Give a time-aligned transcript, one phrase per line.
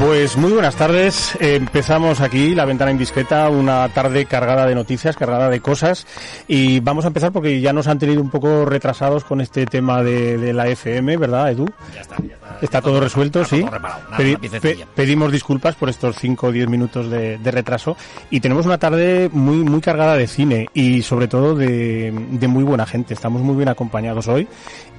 [0.00, 1.36] Pues muy buenas tardes.
[1.40, 6.06] Empezamos aquí la ventana indiscreta, una tarde cargada de noticias, cargada de cosas.
[6.46, 10.02] Y vamos a empezar porque ya nos han tenido un poco retrasados con este tema
[10.02, 11.66] de, de la FM, ¿verdad, Edu?
[11.94, 12.58] Ya está, ya está.
[12.60, 13.62] Está todo resuelto, Está sí.
[13.62, 14.00] todo reparado.
[14.10, 14.84] Nada, Pedi- una piececilla.
[14.84, 17.96] pe- pedimos disculpas por estos 5 o 10 minutos de, de retraso.
[18.30, 22.64] Y tenemos una tarde muy, muy cargada de cine y sobre todo de, de muy
[22.64, 23.14] buena gente.
[23.14, 24.46] Estamos muy bien acompañados hoy.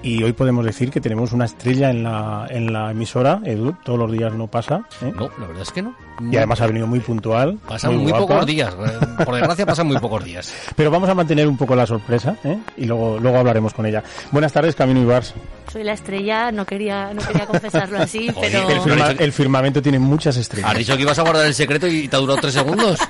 [0.04, 3.76] Y hoy podemos decir que tenemos una estrella en la, en la emisora, Edu.
[3.84, 4.84] Todos los días no pasa.
[5.02, 5.12] ¿eh?
[5.16, 5.96] No, la verdad es que no.
[6.32, 7.58] Y además ha venido muy puntual.
[7.68, 8.74] Pasan muy, pocos días.
[8.74, 10.54] eh, Por desgracia pasan muy pocos días.
[10.76, 12.58] Pero vamos a mantener un poco la sorpresa ¿eh?
[12.78, 14.04] y luego, luego hablaremos con ella.
[14.32, 15.34] Buenas tardes, Camino Ibars.
[15.74, 18.70] Soy la estrella, no quería, no quería confesarlo así, Joder, pero...
[18.70, 20.78] El, firma- el firmamento tiene muchas ¿Has estrellas.
[20.78, 23.00] dicho que ibas a guardar el secreto y te ha durado tres segundos?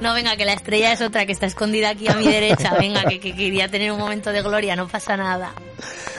[0.00, 2.74] No, venga, que la estrella es otra que está escondida aquí a mi derecha.
[2.78, 5.52] Venga, que quería tener un momento de gloria, no pasa nada.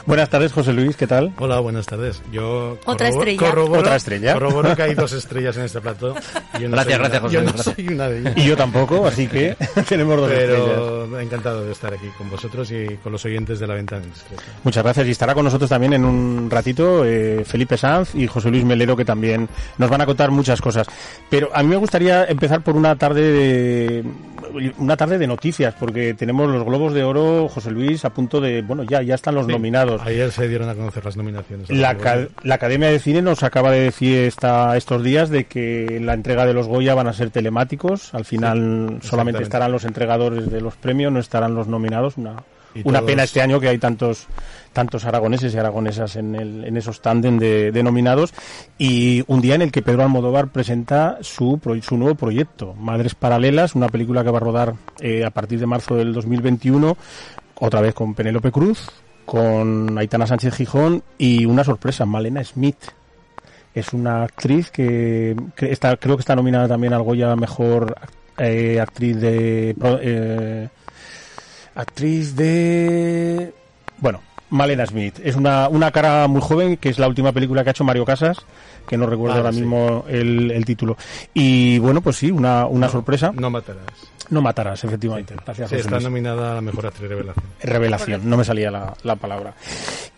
[0.07, 1.33] Buenas tardes, José Luis, ¿qué tal?
[1.37, 2.21] Hola, buenas tardes.
[2.31, 3.41] Yo Otra estrella.
[3.41, 4.33] corroboro- Otra estrella.
[4.35, 6.15] Corroboro que hay dos estrellas en este plato.
[6.57, 7.75] y yo no Gracias, gracias, una- José Yo Luis, no gracias.
[7.75, 8.33] soy una de ellas.
[8.37, 9.57] Y yo tampoco, así que
[9.89, 10.61] tenemos dos estrellas.
[10.65, 14.43] Pero encantado de estar aquí con vosotros y con los oyentes de la ventana indiscreta.
[14.63, 15.07] Muchas gracias.
[15.07, 18.95] Y estará con nosotros también en un ratito eh, Felipe Sanz y José Luis Melero,
[18.95, 20.87] que también nos van a contar muchas cosas.
[21.29, 24.03] Pero a mí me gustaría empezar por una tarde de
[24.77, 28.61] una tarde de noticias, porque tenemos los Globos de Oro, José Luis, a punto de,
[28.61, 30.01] bueno, ya, ya están los Sí, nominados.
[30.05, 31.69] Ayer se dieron a conocer las nominaciones.
[31.69, 31.95] La,
[32.43, 36.45] la Academia de Cine nos acaba de decir esta, estos días de que la entrega
[36.45, 38.13] de los Goya van a ser telemáticos.
[38.13, 42.17] Al final solamente estarán los entregadores de los premios, no estarán los nominados.
[42.17, 42.43] Una,
[42.75, 44.27] Y una todos- pena este año que hay tantos
[44.77, 48.31] tantos aragoneses y aragonesas en, esos tándem de, de nominados
[48.77, 53.73] y un día en el que Pedro Almodóvar presenta su, su nuevo proyecto, Madres Paralelas,
[53.73, 56.95] una película que va a rodar eh, a partir de marzo del 2021,
[57.55, 58.87] otra vez con Penélope Cruz,
[59.25, 62.77] con Aitana Sánchez Gijón y una sorpresa, Malena Smith.
[63.73, 67.95] Es una actriz que, que está, creo que está nominada también al Goya Mejor
[68.37, 69.75] eh, Actriz de...
[70.03, 70.69] eh,
[71.73, 73.55] actriz de...
[73.97, 75.19] Bueno, Malena Smith.
[75.23, 78.05] Es una, una cara muy joven, que es la última película que ha hecho Mario
[78.05, 78.37] Casas,
[78.87, 79.59] que no recuerdo Ah, ahora sí.
[79.59, 80.97] mismo el, el título.
[81.33, 83.31] Y bueno, pues sí, una, una sorpresa.
[83.33, 83.83] No matarás.
[84.29, 85.35] No matarás, efectivamente.
[85.45, 86.03] Gracias, Sí, está Luis.
[86.03, 87.45] nominada a la mejor actriz revelación.
[87.63, 89.53] Revelación, no me salía la, la palabra.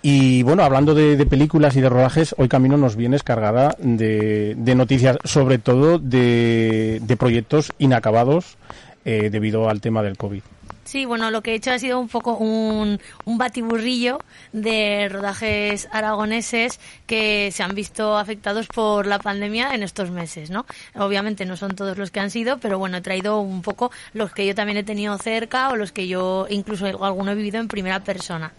[0.01, 4.56] Y bueno, hablando de, de películas y de rodajes, hoy Camino nos vienes cargada de,
[4.57, 8.57] de noticias, sobre todo de, de proyectos inacabados
[9.06, 10.41] eh, debido al tema del COVID.
[10.89, 14.17] Sí, bueno, lo que he hecho ha sido un poco un, un batiburrillo
[14.53, 20.66] de rodajes aragoneses que se han visto afectados por la pandemia en estos meses, ¿no?
[20.95, 24.31] Obviamente no son todos los que han sido, pero bueno, he traído un poco los
[24.31, 27.67] que yo también he tenido cerca o los que yo incluso alguno he vivido en
[27.67, 28.51] primera persona.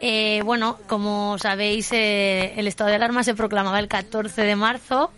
[0.00, 5.12] Eh, bueno, como sabéis, eh, el estado de alarma se proclamaba el 14 de marzo,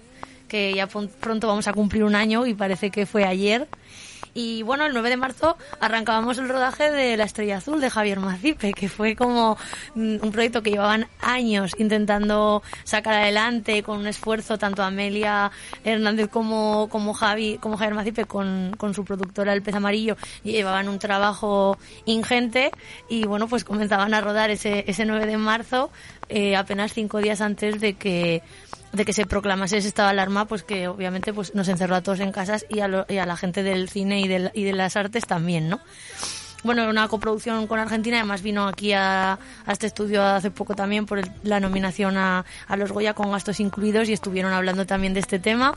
[0.48, 3.68] que ya pronto vamos a cumplir un año y parece que fue ayer.
[4.34, 8.18] Y bueno, el 9 de marzo arrancábamos el rodaje de La Estrella Azul de Javier
[8.20, 9.58] Macipe, que fue como
[9.94, 15.50] mm, un proyecto que llevaban años intentando sacar adelante con un esfuerzo tanto Amelia
[15.84, 20.88] Hernández como, como Javi, como Javier Macipe con, con su productora El Pez Amarillo llevaban
[20.88, 21.76] un trabajo
[22.06, 22.70] ingente
[23.08, 25.90] y bueno, pues comenzaban a rodar ese, ese 9 de marzo
[26.28, 28.42] eh, apenas cinco días antes de que
[28.92, 32.02] de que se proclamase ese estado de alarma, pues que obviamente pues nos encerró a
[32.02, 34.24] todos en casas y a, lo- y a la gente del cine y,
[34.60, 35.80] y de las artes también, ¿no?
[36.64, 41.06] Bueno, una coproducción con Argentina, además vino aquí a, a este estudio hace poco también
[41.06, 45.12] por el- la nominación a, a los Goya con gastos incluidos y estuvieron hablando también
[45.14, 45.74] de este tema.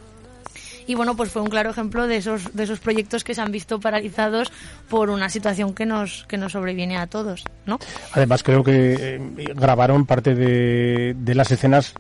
[0.88, 3.52] Y bueno, pues fue un claro ejemplo de esos, de esos proyectos que se han
[3.52, 4.52] visto paralizados
[4.90, 7.80] por una situación que nos, que nos sobreviene a todos, ¿no?
[8.14, 9.20] Además, creo que eh,
[9.56, 11.94] grabaron parte de, de las escenas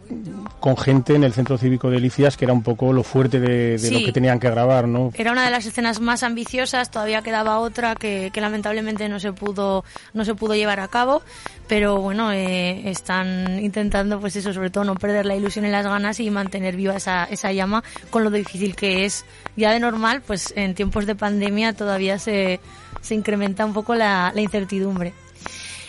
[0.59, 3.71] con gente en el Centro Cívico de Licias, que era un poco lo fuerte de,
[3.71, 3.93] de Sí.
[3.99, 5.11] lo que tenían que grabar, ¿no?
[5.15, 9.33] Era una de las escenas más ambiciosas, todavía quedaba otra que, que lamentablemente no se
[9.33, 9.83] pudo
[10.13, 11.21] no se pudo llevar a cabo,
[11.67, 15.85] pero bueno, eh, están intentando pues eso, sobre todo no perder la ilusión y las
[15.85, 19.25] ganas y mantener viva esa, esa llama con lo difícil que es.
[19.56, 22.60] Ya de normal, pues en tiempos de pandemia todavía se,
[23.01, 25.13] se incrementa un poco la, incertidumbre.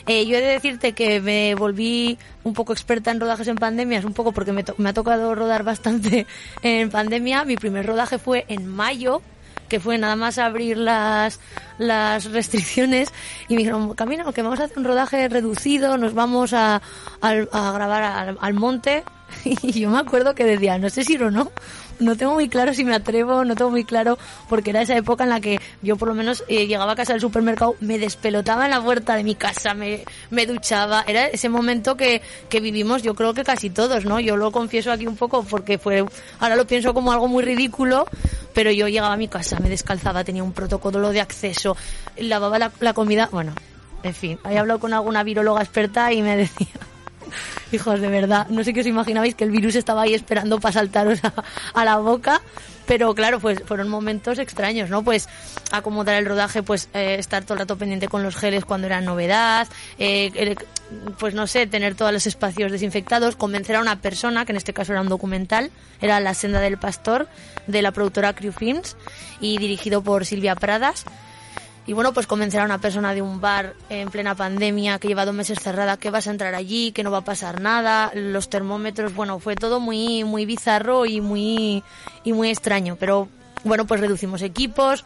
[0.09, 3.99] Eh, yo he de decirte que me volví un poco experta en rodajes en pandemia,
[3.99, 6.27] es un poco porque me, to- me ha tocado rodar bastante
[6.62, 7.44] en pandemia.
[7.44, 9.21] Mi primer rodaje fue en mayo,
[9.69, 11.41] que fue nada más abrir las,
[11.79, 13.09] las restricciones
[13.49, 16.81] y me dijeron, Camino, que vamos a hacer un rodaje reducido, nos vamos a,
[17.21, 17.32] a
[17.73, 19.03] grabar al, al monte.
[19.44, 21.50] Y yo me acuerdo que decía, no sé si ir o no,
[21.98, 25.25] no tengo muy claro si me atrevo, no tengo muy claro, porque era esa época
[25.25, 28.64] en la que yo por lo menos eh, llegaba a casa del supermercado, me despelotaba
[28.64, 33.02] en la puerta de mi casa, me, me duchaba, era ese momento que, que vivimos
[33.02, 34.20] yo creo que casi todos, ¿no?
[34.20, 36.04] Yo lo confieso aquí un poco porque fue,
[36.40, 38.06] ahora lo pienso como algo muy ridículo,
[38.54, 41.76] pero yo llegaba a mi casa, me descalzaba, tenía un protocolo de acceso,
[42.16, 43.52] lavaba la, la comida, bueno,
[44.02, 46.69] en fin, había hablado con alguna viróloga experta y me decía,
[47.73, 50.73] hijos, de verdad, no sé qué os imaginabais que el virus estaba ahí esperando para
[50.73, 51.20] saltaros
[51.75, 52.40] a, la boca,
[52.87, 55.02] pero claro, pues fueron momentos extraños, ¿no?
[55.02, 55.28] Pues
[55.70, 59.00] acomodar el rodaje, pues eh, estar todo el rato pendiente con los geles cuando era
[59.00, 59.69] novedad,
[59.99, 60.56] eh,
[61.19, 64.72] pues no sé, tener todos los espacios desinfectados, convencer a una persona, que en este
[64.72, 65.70] caso era un documental,
[66.00, 67.29] era La senda del pastor,
[67.67, 68.96] de la productora Crew Films,
[69.40, 71.05] y dirigido por Silvia Pradas.
[71.87, 75.25] Y bueno, pues convencer a una persona de un bar en plena pandemia que lleva
[75.25, 78.50] dos meses cerrada que vas a entrar allí, que no va a pasar nada, los
[78.50, 81.85] termómetros, bueno, fue todo muy, muy bizarro y muy,
[82.25, 82.97] y muy extraño.
[82.99, 83.29] Pero
[83.62, 85.05] bueno, pues reducimos equipos,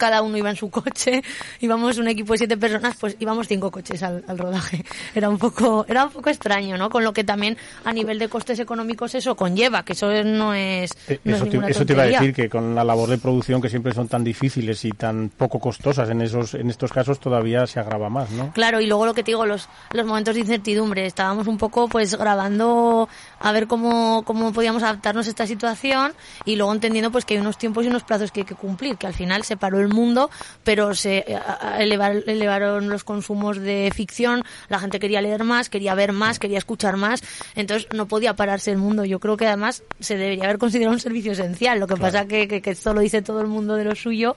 [0.00, 1.22] cada uno iba en su coche,
[1.60, 4.82] íbamos un equipo de siete personas, pues íbamos cinco coches al, al rodaje.
[5.14, 6.88] Era un poco, era un poco extraño, ¿no?
[6.88, 10.92] Con lo que también a nivel de costes económicos eso conlleva, que eso no es,
[11.08, 13.10] Eh, no es Eso te, ninguna eso te iba a decir que con la labor
[13.10, 16.92] de producción que siempre son tan difíciles y tan poco costosas en esos en estos
[16.92, 18.52] casos todavía se agrava más, ¿no?
[18.52, 21.04] Claro, y luego lo que te digo, los, los momentos de incertidumbre.
[21.04, 23.08] Estábamos un poco pues grabando
[23.38, 26.12] a ver cómo, cómo podíamos adaptarnos a esta situación
[26.44, 28.96] y luego entendiendo pues que hay unos tiempos y unos plazos que hay que cumplir,
[28.96, 30.30] que al final se paró el mundo,
[30.64, 31.38] pero se eh,
[31.78, 36.58] elevar- elevaron los consumos de ficción, la gente quería leer más, quería ver más, quería
[36.58, 37.22] escuchar más,
[37.54, 39.04] entonces no podía pararse el mundo.
[39.04, 42.48] Yo creo que además se debería haber considerado un servicio esencial, lo que pasa que,
[42.48, 44.36] que, que esto lo dice todo el mundo de lo suyo,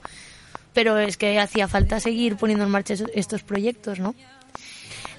[0.72, 4.14] pero es que hacía falta seguir poniendo en marcha es- estos proyectos, ¿no?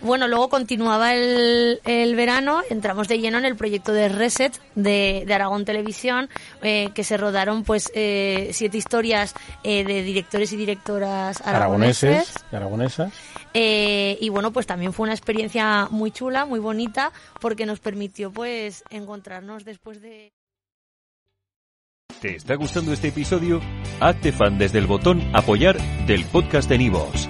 [0.01, 5.23] Bueno, luego continuaba el, el verano, entramos de lleno en el proyecto de Reset de,
[5.25, 6.29] de Aragón Televisión,
[6.61, 9.33] eh, que se rodaron pues eh, siete historias
[9.63, 12.33] eh, de directores y directoras aragoneses.
[12.51, 13.11] Aragoneses y.
[13.53, 18.31] Eh, y bueno, pues también fue una experiencia muy chula, muy bonita, porque nos permitió
[18.31, 20.33] pues encontrarnos después de...
[22.21, 23.61] ¿Te está gustando este episodio?
[23.99, 27.29] Hazte fan desde el botón Apoyar del podcast de Nivos.